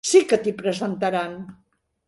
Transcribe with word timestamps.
Sí 0.11 0.19
que 0.31 0.39
t'hi 0.47 0.53
presentaran. 0.61 1.39